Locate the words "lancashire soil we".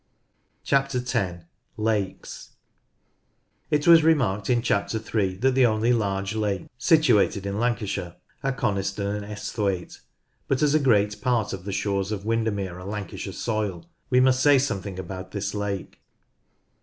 12.87-14.19